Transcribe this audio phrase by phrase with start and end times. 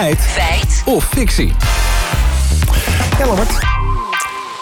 [0.00, 0.20] Feit.
[0.20, 0.82] Feit.
[0.84, 1.54] Of fictie.
[3.18, 3.58] Ja, Lambert.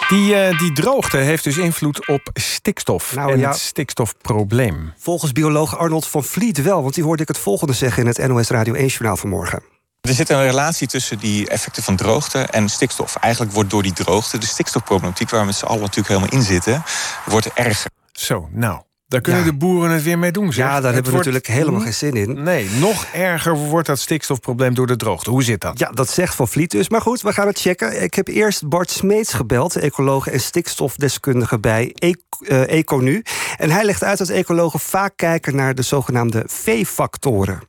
[0.09, 4.93] Die, uh, die droogte heeft dus invloed op stikstof nou, en ja, het stikstofprobleem.
[4.97, 8.27] Volgens bioloog Arnold van Vliet wel, want die hoorde ik het volgende zeggen in het
[8.27, 9.63] NOS Radio 1-journaal vanmorgen.
[10.01, 13.15] Er zit een relatie tussen die effecten van droogte en stikstof.
[13.15, 16.41] Eigenlijk wordt door die droogte de stikstofproblematiek, waar we met z'n allen natuurlijk helemaal in
[16.41, 16.83] zitten,
[17.25, 17.91] wordt erger.
[18.11, 20.53] Zo, nou, daar kunnen de boeren het weer mee doen.
[20.53, 20.65] Zeg.
[20.65, 22.43] Ja, daar hebben we natuurlijk helemaal geen zin in.
[22.43, 25.29] Nee, nog erger wordt dat stikstofprobleem door de droogte.
[25.29, 25.79] Hoe zit dat?
[25.79, 26.89] Ja, dat zegt Van Vliet dus.
[26.89, 28.03] Maar goed, we gaan het checken.
[28.03, 33.23] Ik heb eerst Bart Smeets gebeld, ecoloog en stikstofdeskundige bij eh, Econu.
[33.57, 37.67] En hij legt uit dat ecologen vaak kijken naar de zogenaamde V-factoren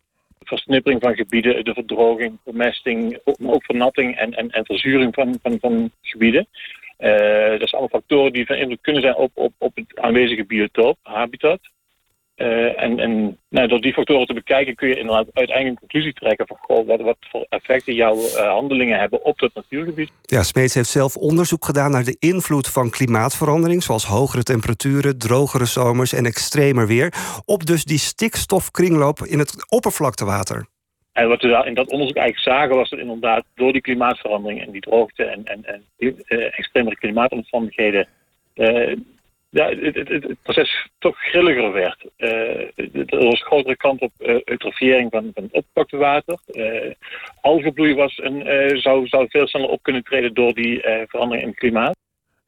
[0.51, 5.91] versnippering van gebieden, de verdroging, vermesting, ook vernatting en, en, en verzuring van, van, van
[6.03, 6.47] gebieden.
[7.01, 10.99] Dat zijn allemaal factoren die van invloed kunnen zijn op, op, op het aanwezige biotoop,
[11.03, 11.61] habitat.
[12.37, 16.13] Uh, en en nou, door die factoren te bekijken kun je inderdaad uiteindelijk een conclusie
[16.13, 20.11] trekken van goh, wat, voor effecten jouw uh, handelingen hebben op dat natuurgebied.
[20.23, 25.65] Ja, Smeets heeft zelf onderzoek gedaan naar de invloed van klimaatverandering, zoals hogere temperaturen, drogere
[25.65, 27.15] zomers en extremer weer,
[27.45, 30.67] op dus die stikstofkringloop in het oppervlaktewater.
[31.13, 34.71] En wat we in dat onderzoek eigenlijk zagen was dat inderdaad door die klimaatverandering en
[34.71, 38.09] die droogte en, en, en uh, extremere klimaatomstandigheden
[38.55, 38.97] uh,
[39.51, 42.05] ja, het, het, proces toch grilliger werd.
[42.19, 42.61] Uh,
[43.07, 44.13] er was grotere kans op
[44.45, 46.39] eutrofiëring van, van het opgepakte water.
[47.41, 51.59] algebloei was een, zou, zou veel sneller op kunnen treden door die verandering in het
[51.59, 51.97] klimaat.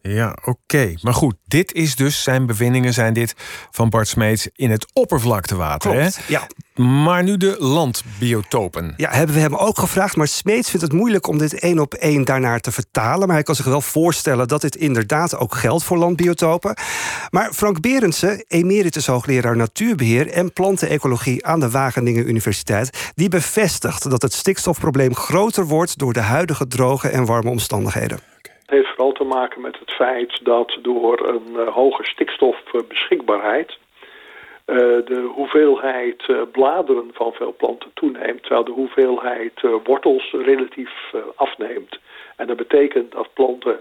[0.02, 0.94] Ja, oké.
[1.02, 3.34] Maar goed, dit is dus, zijn bevindingen zijn dit
[3.70, 5.90] van Bart Smeets in het oppervlaktewater.
[5.90, 6.22] Klopt, hè?
[6.28, 6.46] ja.
[6.74, 8.94] Maar nu de landbiotopen.
[8.96, 10.16] Ja, hebben we hem ook gevraagd.
[10.16, 13.26] Maar Smeets vindt het moeilijk om dit één op één daarnaar te vertalen.
[13.26, 16.76] Maar hij kan zich wel voorstellen dat dit inderdaad ook geldt voor landbiotopen.
[17.30, 24.22] Maar Frank Berendsen, emeritus hoogleraar natuurbeheer en plantenecologie aan de Wageningen Universiteit, die bevestigt dat
[24.22, 28.31] het stikstofprobleem groter wordt door de huidige droge en warme omstandigheden
[28.72, 34.76] heeft vooral te maken met het feit dat door een uh, hoge stikstofbeschikbaarheid uh,
[35.12, 40.92] de hoeveelheid uh, bladeren van veel planten toeneemt, terwijl de hoeveelheid wortels relatief
[41.36, 41.98] afneemt.
[42.36, 43.76] En dat betekent dat planten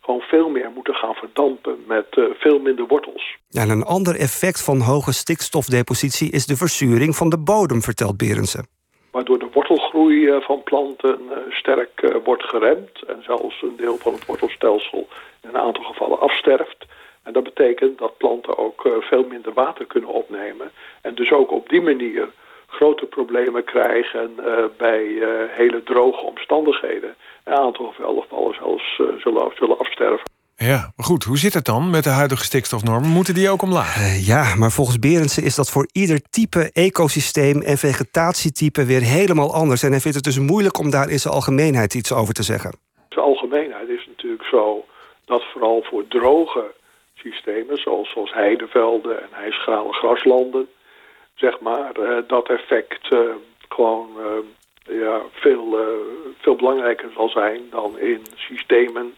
[0.00, 2.06] gewoon veel meer moeten gaan verdampen met
[2.38, 3.36] veel minder wortels.
[3.50, 8.75] En een ander effect van hoge stikstofdepositie is de verzuring van de bodem, vertelt Berendsen
[9.16, 13.96] waardoor de wortelgroei eh, van planten eh, sterk eh, wordt geremd en zelfs een deel
[13.96, 15.08] van het wortelstelsel
[15.42, 16.86] in een aantal gevallen afsterft.
[17.22, 21.68] En dat betekent dat planten ook veel minder water kunnen opnemen en dus ook op
[21.68, 22.28] die manier
[22.66, 24.34] grote problemen krijgen
[24.76, 25.04] bij
[25.50, 27.14] hele droge omstandigheden.
[27.44, 30.35] Een aantal gevallen zelfs zullen, zullen afsterven.
[30.58, 33.10] Ja, maar goed, hoe zit het dan met de huidige stikstofnormen?
[33.10, 33.96] Moeten die ook omlaag?
[33.96, 39.54] Uh, ja, maar volgens Berendsen is dat voor ieder type ecosysteem en vegetatietype weer helemaal
[39.54, 39.82] anders.
[39.82, 42.70] En hij vindt het dus moeilijk om daar in zijn algemeenheid iets over te zeggen.
[42.70, 44.84] In zijn algemeenheid is natuurlijk zo
[45.24, 46.64] dat vooral voor droge
[47.14, 50.68] systemen, zoals, zoals heidevelden en ijsgrale graslanden,
[51.34, 53.20] zeg maar, uh, dat effect uh,
[53.68, 54.08] gewoon
[54.88, 55.78] ja, veel,
[56.38, 59.14] veel belangrijker zal zijn dan in systemen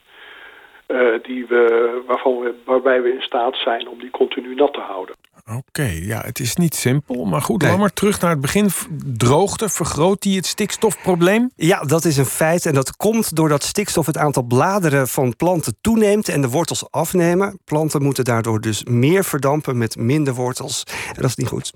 [1.23, 5.15] die we, waarvan we, waarbij we in staat zijn om die continu nat te houden.
[5.57, 7.25] Oké, ja, het is niet simpel.
[7.25, 7.77] Maar goed, nee.
[7.77, 8.69] maar terug naar het begin.
[9.17, 11.51] Droogte, vergroot die het stikstofprobleem?
[11.57, 12.67] Ja, dat is een feit.
[12.67, 17.59] En dat komt doordat stikstof het aantal bladeren van planten toeneemt en de wortels afnemen.
[17.65, 20.85] Planten moeten daardoor dus meer verdampen met minder wortels.
[21.09, 21.73] En dat is niet goed.